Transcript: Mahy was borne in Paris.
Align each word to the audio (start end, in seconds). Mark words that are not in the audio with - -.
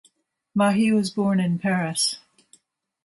Mahy 0.55 0.91
was 0.91 1.11
borne 1.11 1.39
in 1.39 1.59
Paris. 1.59 2.17